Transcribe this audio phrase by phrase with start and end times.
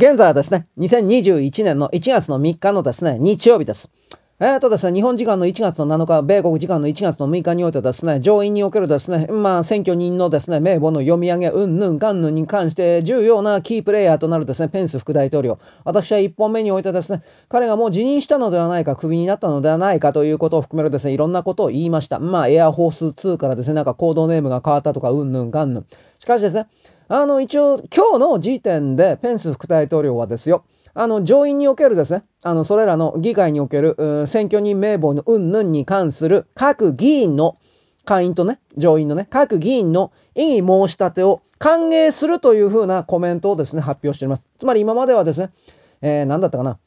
[0.00, 3.90] 現在はですね、2021年の1月の3日のですね、日曜日です。
[4.38, 15.58] えーとですね、日本時間の1月の7日、米国時間の1月の6日においてですね、上院におけるですね、まあ、選挙人のですね、名簿の読み上げ、うんぬんかんぬんに関して重要なキープレイヤーとなるですね、ペンス副大統領。
[15.82, 22.20] 私は1本目においてですね、彼がもう辞任したのではないか、クビになったのではないかということを含めるですね、いろんなことを言いました。
[22.20, 25.86] まあ、エアフォース2からですね、なんかコードネームが変わったとか、うんぬんかんぬん。
[26.20, 26.68] しかしですね、
[27.10, 37.56] あの、一応、今日の時点で、ペンス副大統領はですよ、あの、上院におけるですね、あの、それらの議会における、選挙人名簿の云々に関する各議員の
[38.04, 44.46] 会員とね、上院のね、各議員の異議申し立てを歓迎するというふうなコメントをですね、発表しております。
[44.58, 45.50] つまり今まではですね、
[46.02, 46.78] えー、何だったかな。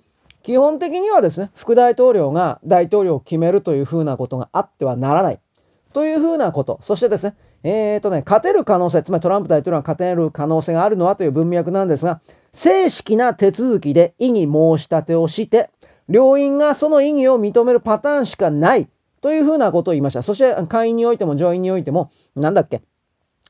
[0.44, 5.40] 基本的にはですね、副大統領が大統領を決めるというふうなことがあってはならない。
[5.94, 6.80] というふうなこと。
[6.82, 12.22] そしてですね、えっ、ー、とね、勝てる可能性、つまりトランプ大統領が勝てる可能性があるのはという文脈なんですが、
[12.54, 15.70] 正式な手続きで異議申し立てをして、
[16.10, 18.90] 両院がその異議を認めるパターンしかない
[19.22, 20.24] というふうなことを言いました。
[20.24, 22.82] そして会員においても上院においても、なんだっけ、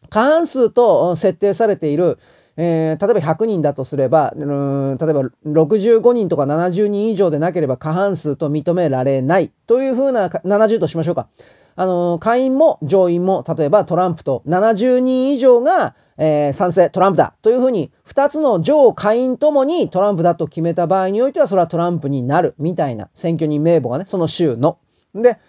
[0.09, 2.17] 過半数と設定されている、
[2.58, 4.97] えー、例えば100人だとすれば、例えば
[5.45, 11.30] 65人とか70人以上でなければ過半数と認められないというふうな70としましょうか。
[11.75, 24.78] あの、下院も上院も、例えばトランプと70人以上が、えー、賛成トランプだというふうに、2つの上下院ともにトランプだと決めた場合においては、それはトランプになるみたいな選挙人名簿がね、その州の。
[25.16, 25.39] で、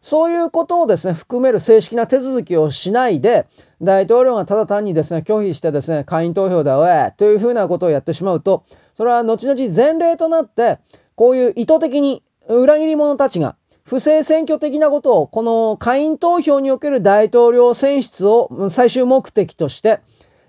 [0.00, 3.46] そういうことをですね、含める正式な手続きをしないで、
[3.82, 10.78] 大統領がただ単にですね、拒否してですね、下院投票だ、おいというふうなことをやってしまうと、それは後々前例となって、
[11.16, 13.56] こういう意図的に裏切り者たちが、
[13.88, 20.00] 不正選挙的なことを、この下院投票における大統領選出を最終目的として、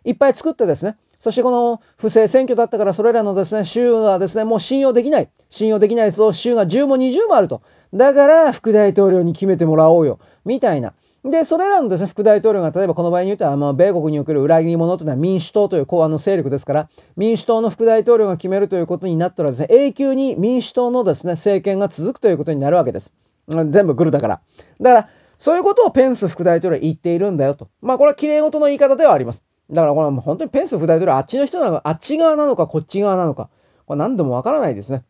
[0.03, 5.29] いっぱい作ってですね、そしてこの不正選挙だったからそれらのですね、州はですね、もう信用できない。
[5.49, 7.61] 信用できないと州が10も20もあると。
[7.93, 10.19] だから副大統領に決めてもらおうよ。
[10.43, 10.93] みたいな。
[11.23, 23.13] で、それらのですね、副大統領が、例えばこの場合に言うと、まあ、米国における裏切り者というのは民主党という公安の勢力ですから、民主党の副大統領が決めるということになったらですね、永久に民主党のですね、政権が続くということになるわけです。
[23.49, 24.41] 全部グルだから。
[24.79, 27.69] だから、そういうことをペンス副大統領は言っているんだよと。
[27.81, 29.43] まあ、これは綺麗事の言い方ではあります。
[29.71, 33.49] だからこれはもう本当にペンス副大統領はあっちの人なのか、あっち側なのか、こっち側なのか。
[33.85, 35.03] これ何でもわからないですね。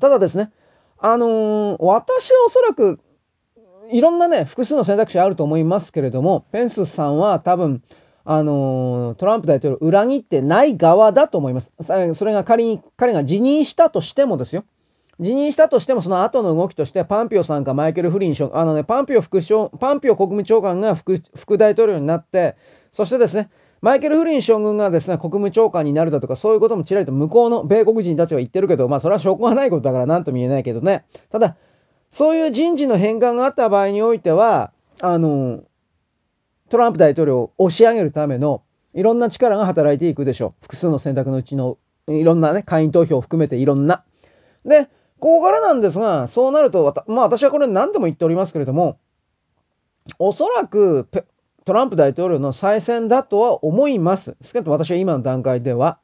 [0.00, 0.50] ただですね、
[0.98, 3.00] あのー、私はおそらく、
[3.90, 7.82] いろんなね、複数の選択肢あると思いますけれども、ペンスさんは多分、
[8.24, 11.72] あのー、トランプ大統領裏切ってない側だと思います。
[11.80, 14.64] それが仮に彼が辞任したとしてもですよ。
[15.20, 22.56] 辞任したとしてもその後の動きとしてパンピオさんかマイケル・フリンあのね、パンピオ副将、パンピオ国務長官が副副大統領になって、
[22.90, 23.50] そしてですね、
[23.82, 31.04] マイケル・フリン将軍がですね、国務長官になるだとか、そういうこともちらりと向こうの米国人たちは言ってるけど、まあそれは証拠がないことだから何とも言えないけどね。
[31.30, 31.56] ただ、
[32.10, 35.62] そういう人事の変換があった場合においては、あの、
[36.70, 38.62] トランプ大統領を押し上げるための
[38.94, 40.62] いろんな力が働いていくでしょう。
[40.62, 41.76] 複数の選択のうちの
[42.06, 44.04] いろんなね、会員投票を含めていろんな。
[44.64, 44.88] で、
[45.20, 48.98] ここからなんですが、そうなると、まあ私はこれ何度も言っておりますけれども、
[50.18, 51.08] おそらく
[51.64, 54.36] トランプ大統領の再選だとは思います。
[54.42, 55.98] 少なくと私は今の段階では。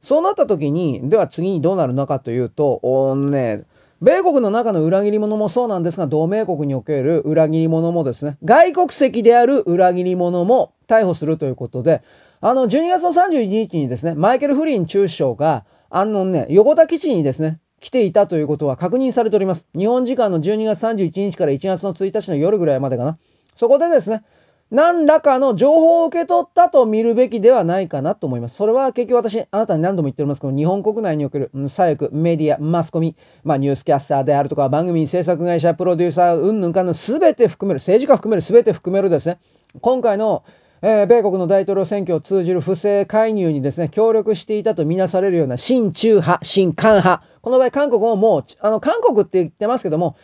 [0.00, 3.64] そうなった時に、では次にどうなるのかというと、おね、
[4.02, 12.02] 米国の中の裏切り者もそうなんですが、同盟国における裏切り者もですね、外国籍である裏切り者も逮捕するということで、
[12.42, 19.66] あの、12月の31日にですね、マイケル・フリン中将が、あのね、横田基地にですね、来ていたということは確認されております。
[19.76, 23.18] 日本時間の12月31日から1月の1日の夜ぐらいまでかな。
[23.54, 24.24] そこでですね、
[24.70, 28.56] 何らかの情報を受け取ったと見るべきではないかなと思います。
[28.56, 39.38] それは結局私、あなたに何度も言っておりますけど、日本国内における左翼、メディア、マスコミ、まあニュースキャスターであるとか、番組制作会社、プロデューサー、うんぬんかんぬん、すべて含める、政治家含める、すべて含めるですね、
[39.82, 40.42] 今回の
[40.86, 47.24] えー、米国の大統領選挙を通じる不正介入にですね、協力していたとみなされるような親中派、親韓派。
[47.40, 50.14] この場合、韓国ももう、あの、韓国って言ってますけども、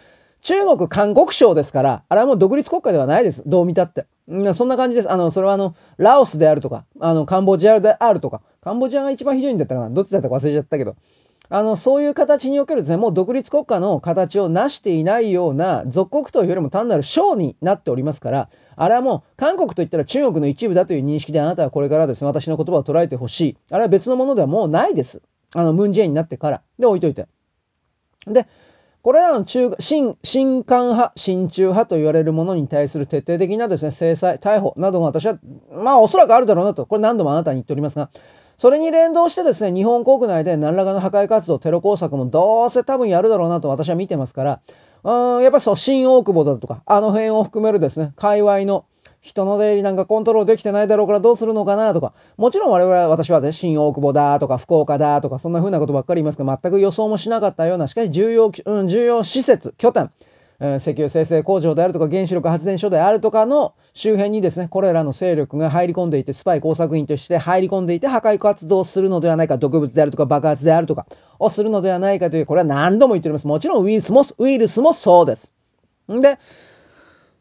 [0.43, 3.43] 中国韓国省ですから、あれはもう独立国家ではないです。
[3.47, 4.05] どう見たって。
[4.53, 5.11] そんな感じです。
[5.11, 9.89] あの、それはあの、ラオスであるとか、あの、カンボジアであるとか、カンボジアが一番ひどいんだったかな。
[9.89, 10.95] どっちだったか忘れちゃったけど。
[11.53, 18.49] あの、そういう形におけるですね、もう独立国家の形を成していないような属国というよりも単なる省になっておりますから、
[18.81, 23.57] あれはもう韓国といったら中国の一部だという認識であなたはこれからですね、私の言葉を捉えてほしい。
[23.71, 25.21] あれは別のものではもうないです。
[25.55, 26.63] あの、ムンジェインになってから。
[26.79, 27.29] で、置いといて。
[28.27, 28.47] で、
[29.03, 35.39] これらの中、新、新韓派、親中派と言われるものに対する徹底的なですね、制裁、逮捕などが私は、
[35.71, 38.09] まあおそらくあるだろうなと、これ何度もあなたに言っておりますが、
[38.57, 44.61] それに連動してですね、日本国内で何らかの破壊活動、テロ工作もどうせ多分やるだろうなと私は見てますから、
[45.03, 48.85] うんやっぱりそう、新大久保だとか、あの辺を含めるですね、界隈の
[49.21, 60.11] 人の出入りなんかコントロールできてないだろうからどうするのかなとか、もちろん我々は、私はね、新大久保だとか、福岡だとか、そんな風なことばっかり言いますけど、全く予想もしなかったような、しかし重要、うん、重要施設、拠点、
[60.61, 71.07] 石油生成工場であるとか原子力発電所であるとかの周辺にですね、これらの勢力が入り込んでいて、スパイ工作員として入り込んでいて破壊活動をするのではないか、毒物であるとか爆発であるとか
[71.39, 73.47] をするのではないかという、これは何度も言っております。
[73.47, 75.55] もちろんウイルスも、ウイルスもそうです。
[76.13, 76.39] んで、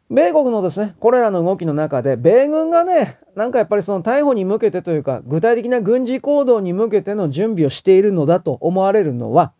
[0.09, 9.51] 米国のですね、これらの動きの中で、米軍がね、なんかやっぱりその逮捕に向けてというか、具体的な軍事行動に向けての準備をしているのだと思われるのは、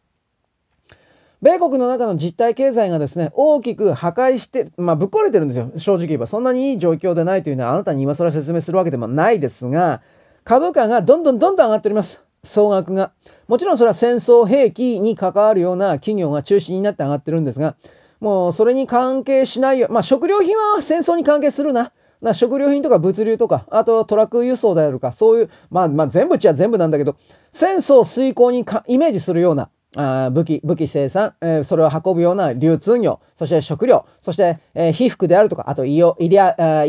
[1.42, 5.72] 米国の中の実体経済がですね、大きく破壊して、まあ、ぶっ壊れてるんですよ。
[5.78, 6.28] 正直言えば。
[6.28, 10.02] そんなにいい状況でないというのは、あなたに今更説明するわけでもないですが、
[10.44, 12.26] 株価がどんどんどんどん上がっております。
[12.44, 13.12] 総額が。
[13.48, 17.76] もちろんそれは戦争兵器に関わるような企業が中心になって上がってるんですが、
[18.20, 19.88] もうそれに関係しないよ。
[19.90, 21.94] まあ食料品は戦争に関係するな。
[22.22, 27.16] な食料品とか物流とか、あとトラック輸送であるか、そういう、まあまあ全部っちゃ全部なんだけど、
[27.52, 36.28] 戦争遂行にイメージするような、あ武器、武器生産、えー、それを運ぶような流通業、そして食料、そして、えー、被服であるとか、あと医療医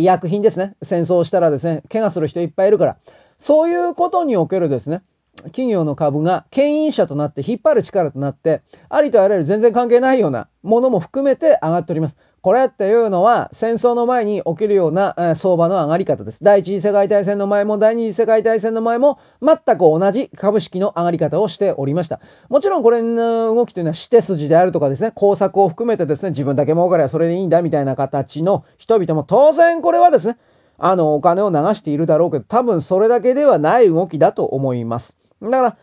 [0.01, 0.77] 医薬品ですね。
[0.83, 2.99] 戦争したらですね、怪我する人いっぱいいるから、
[3.39, 5.03] そういうことにおけるですね、
[5.45, 12.17] 企業の株が牽引者となって引っ張る力となって、ありとあらゆる全然関係ないようなものも含めて上がっております。
[12.43, 16.43] これっていうのは戦争の前に起きるような、相場の上がり方です。
[16.43, 22.19] 第一次世界大戦の前も第二次世界大戦の前も全く同じ株式の上がり方をしておりました。
[22.49, 30.39] もちろんこれの動きというのは指定筋であるとかですね、工作を含めてですね、自分だけ儲かればそれでいいんだみたいな形の人々も当然これはですね、
[30.79, 35.15] あのお金を流しているだろうけど多分それだけではない動きだと思います。
[35.43, 35.77] だから、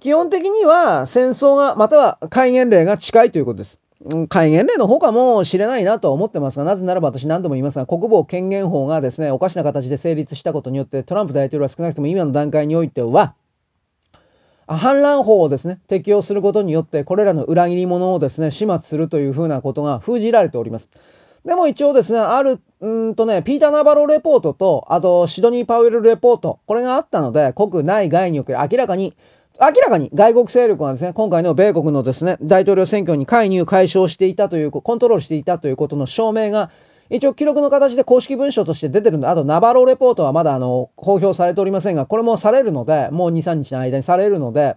[0.00, 3.80] 基本的には戦争が、または戒厳令が近いということです。
[4.28, 13.34] 戒厳令の方かもしれないなとは思ってますが、なぜならば私何度も言いますが、国防権限法がですね、おかしな形で成立したことによって、トランプ大統領は少なくとも今の段階においては、
[14.66, 20.88] 反乱法をですね、適用することによって、これらの裏切り者をですね、始末するというふうなことが封じられております。
[21.44, 29.14] でも一応ですね、ある、うんとね、ピーター・ナバロレポートと、あと、シドニー・パウエルレポート、これがあったので、国内外における明らかに、
[29.60, 36.70] 明らかに外国勢力がですね、今回の米国のですね、大統領選挙に介入、解消していたという、コントロールしていたということの証明が、
[37.10, 44.76] 一応記録の形で公式文書として出てるんで、あとナバロレポートはまだあの、公表されておりませんが、これもされるので、もう2、3日の間にされるので、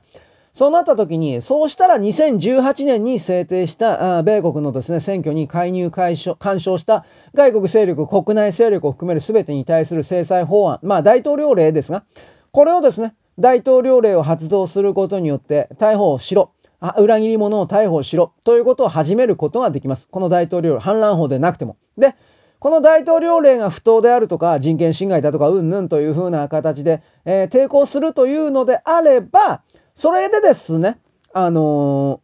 [0.52, 12.04] そうなった時に、そうしたら2018年に制定した米国のですね、選挙に介入解消干渉した外国勢力、国内勢力を含める全てに対する制裁法案、まあ大統領令ですが、
[12.52, 16.52] これをですね、大統領令を発動することによって逮捕をしろ。
[16.80, 18.34] あ裏切り者を逮捕しろ。
[18.46, 20.08] ということを始めることができます。
[20.10, 21.78] この大統領反乱法でなくても。
[21.98, 22.16] で、
[22.60, 29.64] この大統領令が不当であるとか、人権侵害だとか、うんぬんというふうな形で、えー、抵抗するというのであれば、
[29.96, 31.00] それでですね、
[31.34, 32.22] あの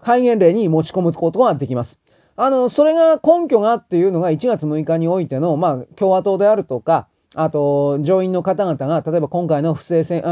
[0.00, 2.00] ー、戒厳令に持ち込むことができます。
[2.36, 10.22] あの、それが根拠がっていうのが1月6日においての、まあ、共和党であるとか、あと、上院の方々が、例えば今回の不正選、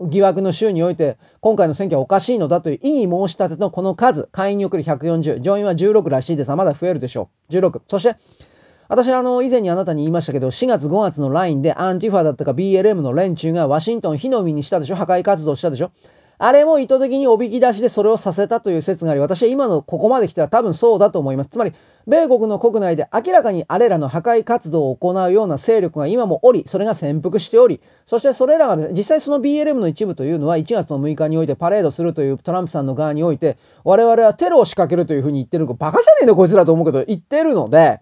[0.00, 7.52] 疑惑の州において、今回の選挙はおかしいのだという異議申し立てのこの数、会員に送る140、上院は16らしいですが、まだ増えるでしょう。
[7.52, 7.82] 16。
[7.88, 8.16] そして、
[8.88, 15.92] 私はあの、以前にあなたに言いましたけど、4月5月のラインでアンティファだったか BLM の連中がワシントン火の海にしたでしょ破壊活動したでしょ
[16.42, 21.50] あれも意図的におびき出しでそれをさせたという説があり、私は今のここまで来たら多分そうだと思います。
[21.50, 21.74] つまり、
[22.06, 38.00] 米国の国内で明らかにあれらの破壊活動を行うような勢力が今もおり、それが潜伏しており、そしてそれらがですね、実際その BLM の一部というのは1月の6日においてパレードするというトランプさんの側において、我々はテロを仕掛けるというふうに言ってるのバカじゃねえのこいつらと思うけど、言ってるので、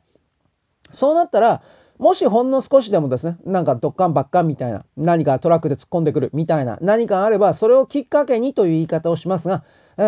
[0.92, 1.60] そうなったら、
[1.98, 9.64] もしほんの少しでもですね、なんかドッカンバッカンみたいな、何かトラックで突っ込んでくるみたいな、何かあれば、それをきっかけにという言い方をしますが、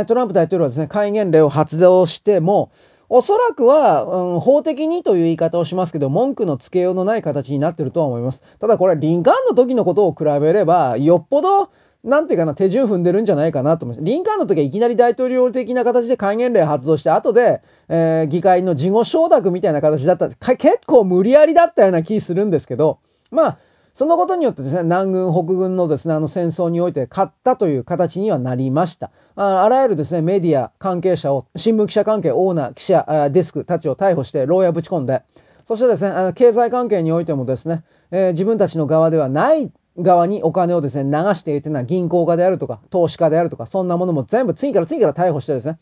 [0.06, 2.70] トランプ大統領はですね、戒厳令を発動しても、
[3.09, 8.40] おそらくは、うん、法的にという言い方をしますけど、文句のつけようのない形になってるとは思います。
[8.61, 11.70] ただこれ、リンカーンの時のことを比べれば、よっぽど
[12.02, 14.04] なんていうかな、手順踏んでるんじゃないかなと思います。
[14.04, 23.59] リンカーンの時はいきなり大統領的な形で戒厳令発動して、後で、えー、議会の事後承諾みたいな形だった、結構無理やりだったような気するんですけど、まあ、
[23.92, 29.11] そのことによってですね、南軍、北軍のですね、あの戦争において勝ったという形にはなりました。
[29.35, 35.23] ああらゆるですね、メディア関係者を、新聞記者関係、オーナー、記者、デスクたちを逮捕して、牢屋ぶち込んで、
[35.66, 45.78] そしてですね、あの経済関係においてもですね、えー、自分たちの側ではない側にお金をですね、流しているというのは銀行家であるとか、投資家であるとか、そんなものも全部次から次から逮捕してですね、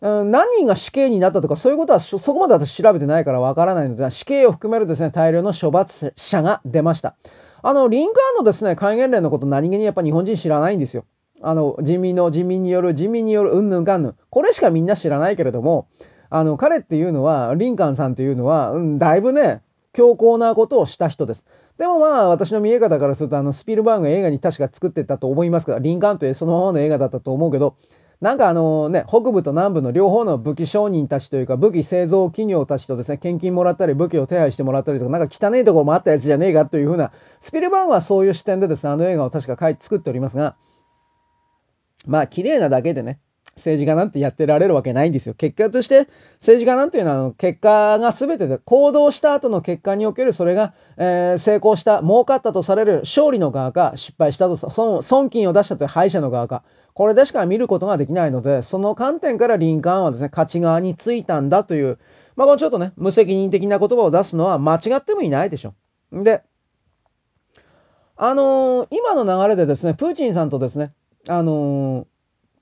[0.00, 7.16] うん、何人が死刑になったとか、そういうことはそこまで私調べてないからわからないので、死刑を含めるですね、大量の処罰者が出ました。
[7.62, 11.04] あの、リンカーンのですね、戒厳令のこと何気にやっぱ日本人知らないんですよ。
[11.40, 14.16] あの、人民の人民による、人民による、うんぬんかんぬん。
[14.30, 15.86] これしかみんな知らないけれども、
[16.30, 21.46] あの、彼っていうのは、リンカーンさんっていうのは、うん、だいぶね、強硬なことをした人です。
[21.78, 27.76] でもまあ、私の見え方からすると、あの、スピルバーグ映画に確か作ってたと思いますから、リンカーンというそのままの映画だったと思うけど、
[28.22, 40.54] なんかあのね、北部と南部の両方の武器商人たちというか、武器製造企業たちとですね、献金もらったり、武器を手配してもらったりとか、なんか汚いところもあったやつじゃねえかというふうな、スピルバーグはそういう視点でですね、あの映画を確か作っておりますが、
[42.06, 43.18] まあ、綺麗なだけでね、
[43.56, 45.34] 政治家なんてやってられるわけないんですよ。
[45.34, 46.08] 結果として
[46.40, 61.98] 政治家なんていうのは結果が全てで行動した後の結果におけるそれが、えー、成功した儲かったとされる勝利の側か失敗したと損損金を出したという敗者の側かこれでしか見ることができないのでその観点からリンカーンはですね勝ち側についたんだという
[62.36, 65.74] まあこのちょっとね無責任的な言葉を出すのは間違ってもいないでしょ。
[66.12, 66.42] で
[68.16, 70.92] あのー、今の流れでですねプーチンさんとですね
[71.28, 72.11] あのー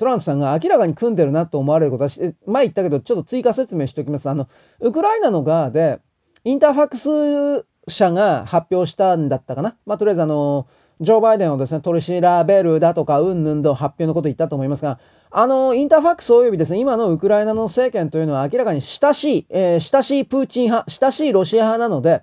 [0.01, 2.11] トランプさんが明らかに組んでるなと思われることは、
[2.47, 4.31] 前言ったけど、ちょっと追加説明しておきます。
[4.31, 4.49] あの、
[4.81, 6.01] ウクライナの側で、
[6.43, 9.77] インターファクス社が発表したんだったかな。
[9.85, 10.69] まあ、とりあえずあの、
[11.03, 14.99] ジョー・バイデンをですね、取り調べるだとか、うんぬんと発表のこと言ったと思いますが、
[15.31, 22.23] あの、インターファックス及びですね、今のウクライナの政権というのは明らかに親しい、えー、親しいプーチン派、親しいロシア派なので、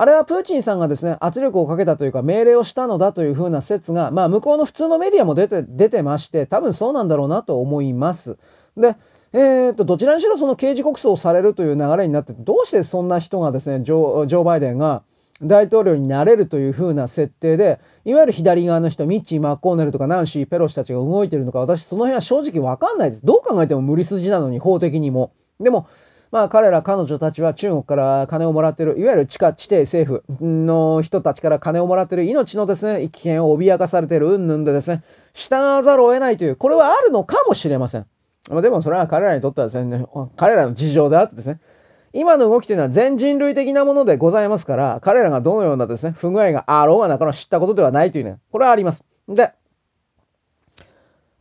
[0.00, 8.38] あれはプーチンさんがですね、圧力をかけたというか命令をしたのだというふうな説が、まあ向こうの普通のメディアも出て、出てまして、多分そうなんだろうなと思います。
[8.76, 8.94] で、
[9.32, 15.02] えー、と、どちらにしろその刑事告訴をされるという流れになって、どうしてそんな人がですね、ジョー・バイデンが
[15.42, 23.26] 大統領になれるというふうな設定で、いわゆる左側の人、ミッチー・マッコーネルとかナンシー・ペロシたちが動いてるのか、私その辺は正直わかんないです。
[23.26, 25.32] どう考えても無理筋なのに、法的にも。
[25.58, 25.88] でも、
[26.30, 38.06] まあ彼ら彼女たちは中国から金をもらってる、いわゆる地下地底政府の人たちから金をもらってる命のですね、危険を脅かされている云々でですね、従わざるを得ないという、これはあるのかもしれません。
[38.50, 40.06] までもそれは彼らにとってはですね、
[40.36, 41.60] 彼らの事情であってですね、
[42.12, 49.04] 今の動きというのは全人類的なものでございますから、彼らがどのようなですね、不具合があろうがなかろう知ったことではないというね、これはあります。
[49.28, 49.52] で、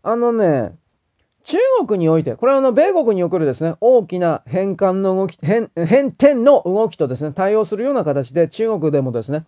[0.03, 0.75] あのね、
[1.47, 9.45] 中国において、これはあの、米国におけるですね、大きな変換の動き、変、変転の動きとですね、対応するような形で中国でもですね、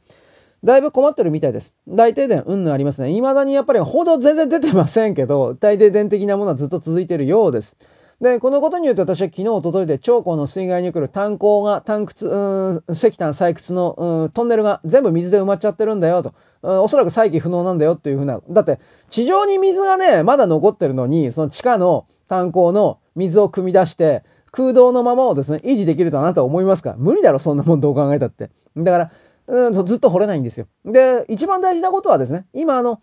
[0.64, 1.74] だいぶ困ってるみたいです。
[1.90, 3.10] 大停電、うんぬんありますね。
[3.14, 7.78] 未だにやっぱりほど全然出てませんけど、大停電的なものはずっと続いてるようです。
[8.22, 16.34] で、このことによって私は昨日、おとといで長江の水害における炭鉱が、炭窟、石炭採掘の、トンネルが全部水で埋まっちゃってるんだよと。
[16.62, 18.42] おそらく再起不能なんだよっていうふうな。
[18.50, 26.96] だって、地上に水がね、まだ残ってるのに、その地下の炭鉱の水を汲み出して、空洞のままをですね、維持できるとあなたは思いますか？
[26.98, 28.50] 無理だろ、そんなもんどう考えたって。
[28.76, 29.12] だから、
[29.48, 30.68] うん、ずっと掘れないんですよ。
[30.84, 33.00] で、一番大事なことはですね、今あの、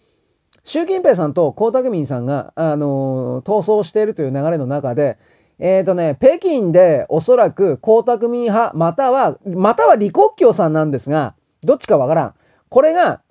[0.66, 5.16] 習近平さんと江沢民さんが、あのー、逃走しているという流れの中で、
[5.60, 12.34] えっ、ー、とね、北京でおそらく江沢民派、または、または李克強さんなんですが、どっちかわからん。
[12.68, 13.22] これが、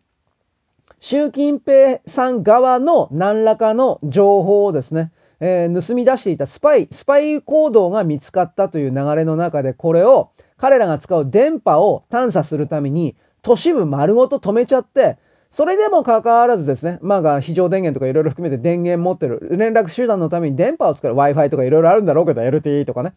[1.02, 5.12] 習近平さん側の何らかの情報をですね、
[5.42, 15.18] えー、盗み出していたスパイ、スパイ行動が見つかったという流れの中で、これを彼らが使う電波を探査するために、都市部丸ごと止めちゃって、
[15.56, 23.14] それでもかかわらずですね、まあ、非常電源とかいろいろ含めて電源持ってる、連絡手段のために電波を使う Wi-Fi とかいろいろあるんだろうけど、LTE とかね。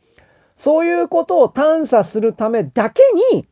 [0.55, 3.03] そういうことを探査するためだけ
[3.33, 3.49] に、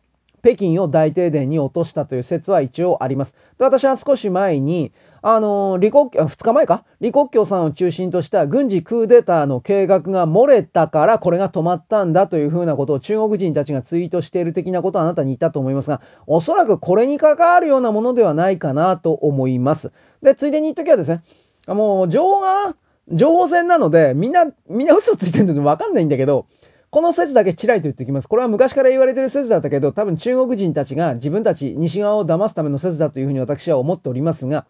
[0.46, 3.34] 北京を大停電に落としたという説は一応あります。
[3.58, 6.84] で私は少し前に、あのー、李克、2日前か？
[7.00, 19.90] 李克強さんを中心とした軍事クーデターの計画が漏れたからこれが止まったんだというふうなことを中国人たちがツイートしている的なことはあなたに言ったと思いますが、おそらくこれに関わるようなものではないかなと思います。
[20.22, 21.24] で、ついでに言っときはですね、
[21.66, 22.76] もう情報が、
[23.08, 26.46] 情報戦なので、みんな、みんな嘘ついてるのでわかんないんだけど、
[26.90, 28.28] この説だけちらりと言っておきます。
[28.28, 34.66] これは昔から言われている説だったけど、多分中国人たちが自分たち西側を騙すための説だというふうに私は思っておりますが、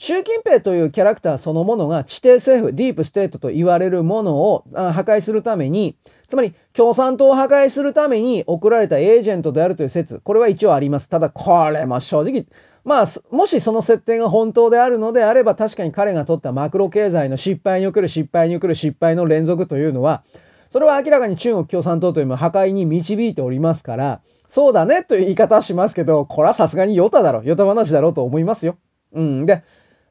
[0.00, 5.96] 習近平というキャラクターそのものが地底政府、ディープステートと言われるものを破壊するために、
[6.28, 11.08] つまり共産党を破壊するために送られたエージェントであるという説、これは一応あります。
[11.08, 12.46] ただこれも正直、
[12.84, 20.22] まあ、もしその設定が本当であるのであれば確かに彼が取ったマクロ経済の失敗における失敗における失敗の連続というのは、
[20.70, 28.78] それは明らかに中国共産党というのは破壊に導いておりますから、そうだねという言い方はしますけど、これはさすがにヨタだろ、ヨタ話だろうと思いますよ。
[29.12, 29.46] うん。
[29.46, 29.62] で、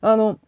[0.02, 0.40] あの、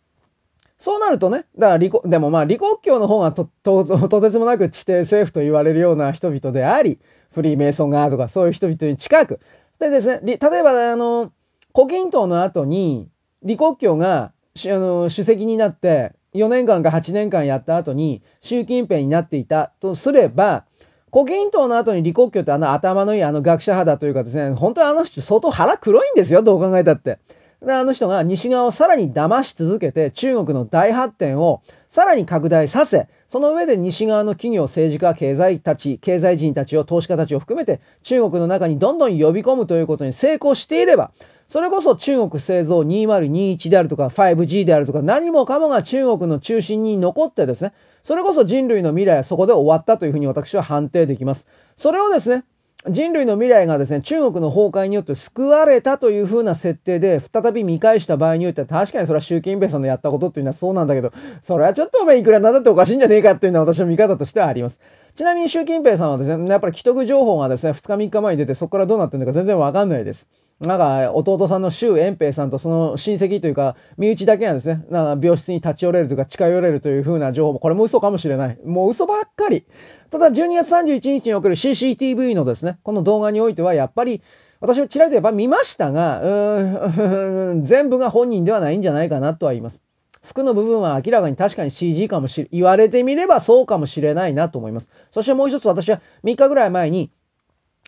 [0.77, 6.99] そうなるとね、だからでもまあ李克強の方がと、と、とてつもなく地底政府と言われるような人々であり、
[7.31, 9.39] フリーメイソン側とかそういう人々に近く。
[9.79, 11.31] でですね、例えばあの、
[11.73, 13.09] 胡錦涛の後に、
[13.41, 20.65] 李克強があの主席になって、4年間か8年間やった後に習近平になっていたとすれば、
[21.11, 27.19] 胡錦涛の後に李克強ってあの頭のいいあの学者肌というかですね、本当にあの人相当腹黒いんですよ、どう考えたって。
[27.67, 41.11] あの人が西側をさらに騙し続けて中国の大発展をさらに拡大させ、その上で西側の企業、政治家、経済たち、経済人たちを、投資家たちを含めて中国の中にどんどん呼び込むということに成功していれば、
[41.49, 51.47] それこそ中国製造2021であるとか 5G であるとか何もかもが中国の中心に残ってですね、それこそ人類の未来はそこで終わったというふうに私は判定できます。
[51.75, 52.43] それをですね、
[52.87, 64.79] 人類の未来がですね、中国の崩壊によって救われたという風な設定で再び見返した場合においては確かにそれは習近平さんのやったことっていうのはそうなんだけど、それはちょっとお前いくらなんだっておかしいんじゃねえかっていうのは私の見方としてはあります。
[65.15, 70.27] ちなみに習近平さんはですね、やっぱり既得情報がですね、2日3日前に出てそこからどうなってるのか全然わかんないです。
[70.61, 78.57] なんか、弟さんの周延平さんとその親戚というか、身内だけがですね、なんか病室に立ち寄れるというか、近寄れるという風な情報も、これも嘘かもしれない。
[78.65, 79.65] もう嘘ばっかり。
[80.09, 84.21] ただ、12月31日における CCTV のですね、この動画においては、やっぱり、
[84.59, 89.81] 私はちらりとやっぱ見ましたが、うん、 全部が本人ではないんじゃないかなとは言います。
[90.21, 94.89] 服の部分は明らかに確かに CG かもしれ、言われてみればそうかもしれないなと思います。
[95.11, 97.11] そしてもう一つ私は3日ぐらい前に、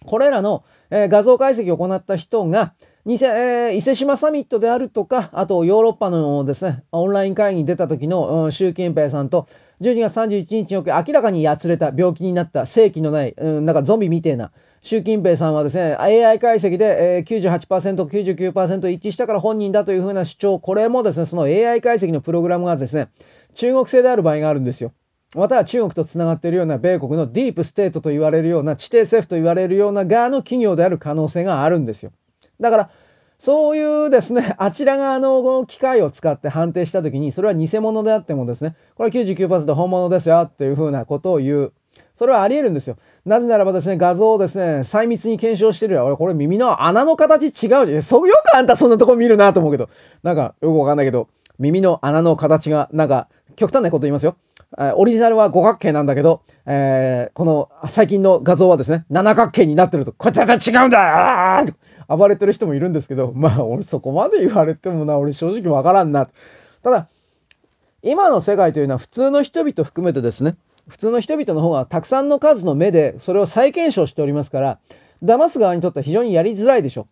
[0.05, 2.73] これらの、え、画像解析を行った人が、
[3.05, 9.47] え、伊勢志摩サミットであるとか、あとヨーロッパのですね、オンライン会議に出た時の、習近平さんと、
[9.81, 14.51] 12月31日におけ明らかにやつれた病気になった正規のない、うん、なんかゾンビみてえな、
[14.83, 23.09] 習近平さんはですね、AI 解析で、え、98%、99%一致したから本人だというふうな主張、これもですね、その AI 解析のプログラムがですね、
[23.53, 24.91] 中国製である場合があるんですよ。
[25.35, 32.11] または中国と繋がっているような米国のディープステートと言われるような地底政府と言われるような側の企業である可能性があるんですよ。
[32.59, 32.89] だから、
[33.39, 41.73] そういうですね、 あちら側の機械を使って判定したときに、それは偽物であってもですね、これは99%本物ですよっていうふうなことを言う。
[42.13, 42.97] それはあり得るんですよ。
[43.25, 46.05] なぜならばですね、画像をですね、細密に検証してるよ。
[46.05, 47.51] 俺、これ耳の穴の形違う
[47.87, 48.03] じゃん。
[48.03, 49.89] そう、よくあんたそんなとこ見るなと思うけど。
[50.23, 54.35] なんか、よくわかんないけど、耳の穴の形が、なんか、極端なこと言いますよ。
[54.77, 61.65] オリジナルは五角形なんだけど、えー、この最近の画像はですね、七角形になってると、これ絶対違うんだ
[62.07, 66.29] 暴れてる人もいるんですけど、 まあ俺そこまで言われてもな、俺正直わからんな。
[66.83, 67.07] ただ、
[68.01, 70.55] 今の世界というのは普通の人々含めてですね、
[70.87, 74.79] 普通の人々の方がたくさんの数の目でそれを再検証しておりますから、
[75.23, 77.07] 騙す側にとっては非常にやりづらいでしょう。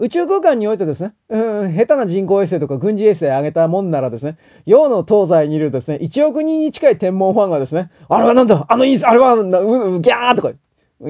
[0.00, 10.52] 宇宙空間においてですね、うん、下手な人工衛星とか軍事衛星上げたもんならですね、洋の東西にいるですね、1億人に近い天文ファンがですね、あれはなんだあのインス、あれは、う、う、ギャーとか、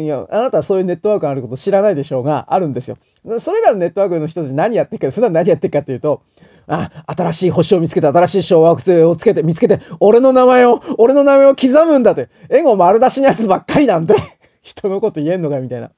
[0.01, 2.97] いや、あなたはそういうネットワークがあること知らないでしょうが、あるんですよ。
[3.41, 6.23] それらのネットワークの人たち何やってるか、普段何やってるかっていうと、
[6.67, 14.15] あ、新しい星を見つけて、新しい小惑星をつけて、見つけて、俺の名前を、俺の名前を刻むんだって、エゴ丸出しのやつばっかりなんで、
[14.63, 15.91] 人のこと言えんのかみたいな。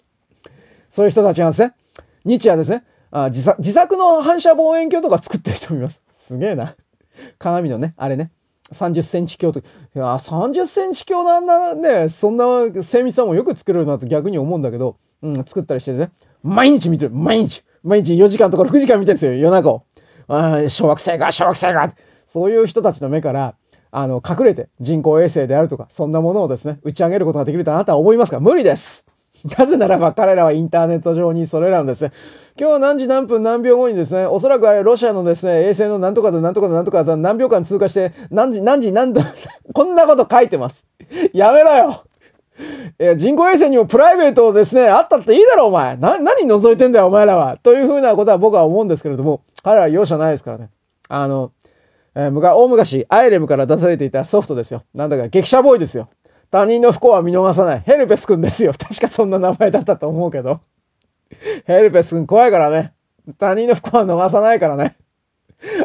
[0.88, 1.74] そういう人たちなんですね。
[2.24, 6.02] 日夜ですね、あ自作自作の反射望遠鏡とか作ってる人もいます。
[6.16, 6.76] すげえな。
[7.38, 8.30] 鏡のね、あれね。
[8.72, 9.60] 30センチ鏡と。
[9.60, 9.62] い
[9.94, 12.44] や、30センチ鏡なんだね、そんな
[12.82, 16.10] 精密さもよく作れるなと逆に思うんだけど、うん、作ったりしてね。
[16.42, 17.10] 毎日見てる。
[17.10, 17.64] 毎日。
[17.82, 19.82] 毎日4時間とか6時間見てるんですよ、夜中を。
[20.28, 21.92] あ小惑星が、小惑星が。
[22.26, 23.54] そういう人たちの目から、
[23.90, 28.38] あの、隠れて人工衛星であるとか、そんなものをですね、打ち上げることができるとあなたは思いますか？
[28.38, 29.04] 無理です。
[29.58, 32.12] なぜならば彼らはインターネット上にそれらのですね、
[32.58, 39.22] 今日何時何分何秒後にですね、おそらくあれロシアのですね、衛星の何とかで何とかで何とかで何秒間通過して何時何時何度、
[39.72, 40.84] こんなこと書いてます。
[41.32, 42.04] やめろよ
[42.98, 50.68] え人工衛星にもプライベートをですね、あったっていいだろお前な、何覗いてんだよお前らはというふうなことは僕は思うんですけれども、彼らは容赦ないですからね。
[51.08, 51.52] あの、
[52.14, 54.82] えー、大昔、アイレムから出されていたソフトですよ。
[54.94, 56.08] なんだか激写ボーイですよ。
[56.50, 57.80] 他人の不幸は見逃さない。
[57.80, 58.72] ヘルペス君ですよ。
[58.72, 60.60] 確かそんな名前だったと思うけど。
[61.64, 62.92] ヘルペス君怖いからね。
[63.38, 64.96] 他人の不幸は逃さないからね。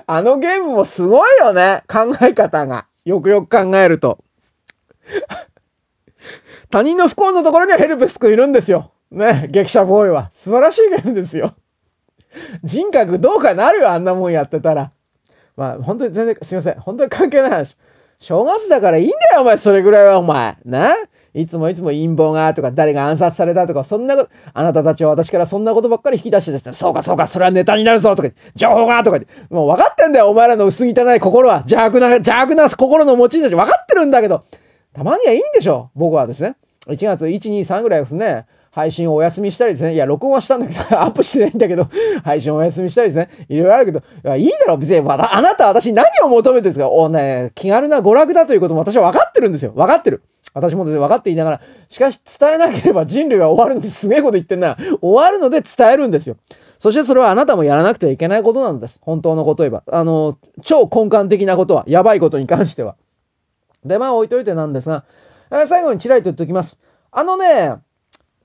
[0.07, 1.83] あのゲームもすごいよね。
[1.87, 2.87] 考え方が。
[3.03, 4.23] よくよく考えると。
[6.71, 8.91] 他人の不幸のところにはヘルペス君いるんですよ。
[9.11, 9.47] ね。
[9.51, 10.31] 激写ボーイは。
[10.33, 11.53] 素晴らしいゲームですよ。
[12.63, 13.91] 人格どうかなるよ。
[13.91, 14.91] あんなもんやってたら。
[15.55, 16.79] まあ、本当に全然、すいません。
[16.79, 17.77] 本当に関係ない話。
[18.19, 20.57] 正月だからいいんだよ、お前、それぐらいは、お前。
[20.65, 20.95] な？
[21.33, 31.57] いつもいつも陰謀がとか、誰が暗殺されたとか、そんなこと、あなたたちは私からそんなことばっかり引き出してですね、そうかそうか、それはネタになるぞとか、情報がとかもう分かってんだよ、お前らの薄汚い心は。
[31.57, 34.45] 邪悪な、邪悪な心の持ち主分かってるんだけど、
[34.93, 36.55] たまにはいいんでしょ僕はですね。
[36.87, 39.93] 1月1、2、3ぐらいですね、配信をお休みしたりですね。
[39.93, 41.87] いや、録音はしたんだけど、 アップしてないんだけど、
[42.25, 43.45] 配信をお休みしたりですね。
[43.47, 44.97] いろいろあるけど、いや、いいだろ、別に。
[45.09, 46.89] あなた、私何を求めてるんですか？
[46.89, 49.71] おね、気軽な娯楽だということも私は分かってるんですよ。
[49.71, 50.23] 分かってる。
[50.53, 54.75] 私もですね、分かっていながら、しかし伝えなければ人類は終わるのですげえこと言ってんな。
[55.01, 56.35] 終わるので伝えるんですよ。
[56.77, 58.99] そしてそれはあなたもやらなくてはいけないことなんです。
[59.01, 59.83] 本当のこと言えば。
[59.89, 62.95] あの、超根幹的なことは、やばいことに関しては。
[63.85, 65.05] で、まあ置いといてなんですが、
[65.65, 66.77] 最後にちらりと言っておきます。
[67.11, 67.75] あのね、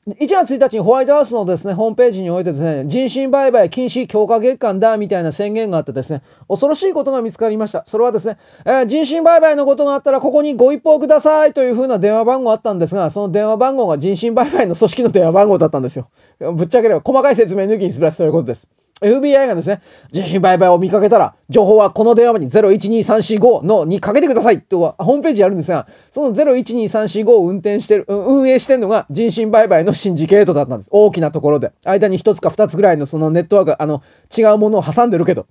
[0.09, 7.85] 1月1日にホワイトハウスのですね、ホームページにおいてですね、人身売買禁止強化月間だみたいな宣言があってですね、恐ろしいことが見つかりました。
[7.85, 16.09] それはですね、えー、人身売買のことがあったらここにご一報くださいというふうな電話番号あったんですが、その電話番号が人身売買の組織の電話番号だったんですよ。
[16.55, 18.71] ぶっちゃければ細かい説明抜きにすらしということです。
[19.01, 19.83] FBI がですね、
[20.13, 30.89] 人身売買を見かけたら、情報はこの電話番に012345のにかけてくださいとはホームページやるんですが、その012345を運転してる、運営してるのが人身売買のシンジケートだったんです。
[30.93, 31.73] 大きなところで。
[31.85, 34.03] 間に一つか二つぐらいのそのネットワーク、あの、
[34.37, 35.47] 違うものを挟んでるけど。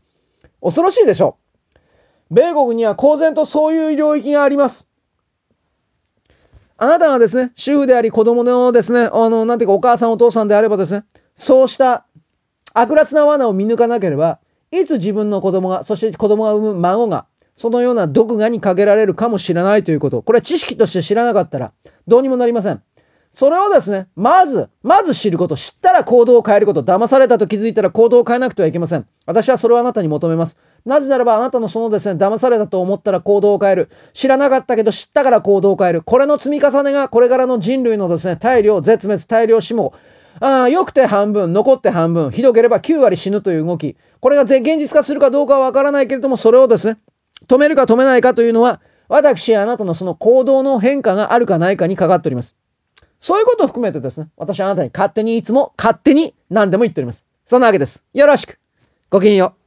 [0.61, 1.37] 恐ろしいでしょ
[2.31, 4.87] う米国には公然とそういう領域があります。
[6.77, 11.03] あなたがですね、主婦であり子供のですね、あの、なんていうかお母さんお父さんであればですね、
[11.35, 12.05] そうした
[12.73, 14.39] 悪辣な罠を見抜かなければ、
[14.71, 20.21] いつ自分の子供が、そして子供が産む孫が、そのような毒牙にかけられるかもしれないということ。
[20.21, 21.73] これは知識として知らなかったら、
[22.07, 22.81] どうにもなりません。
[23.31, 29.05] それをですね、まず、まず知ること、知ったら行動を変えること、騙されたと気づいたら行動を変えなくてはいけません。
[29.27, 30.57] 私はそれをあなたに求めます。
[30.83, 33.89] なぜならばあなたのそのですね、騙されたと思ったら行動を変える。
[34.13, 36.01] 知らなかったけど知ったから行動を変える。
[36.01, 39.93] これの積み重ねがこれからの人類のですね、大量、絶滅、大量死亡、
[40.39, 43.97] ああ、良くて半分、残って半分、ひどければ9割死ぬという動き。
[44.19, 46.97] これが現実化するかどうかはわからないけれども、それをですね、
[47.47, 52.55] 止めるか止めないかというのは、私やあなたのその行動の変化があるかないかにかかっております。
[53.19, 57.25] そういうことを含めてですね、私はあなたに勝手にいつも勝手に何でも言っております。
[57.45, 58.01] そんなわけです。
[58.13, 58.59] よろしく。
[59.09, 59.58] ごきげんよう。